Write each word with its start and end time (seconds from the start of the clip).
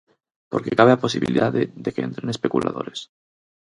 Porque 0.51 0.75
cabe 0.77 0.91
a 0.93 1.01
posibilidade 1.03 1.61
de 1.83 1.89
que 1.93 2.05
entren 2.07 2.27
especuladores. 2.35 2.99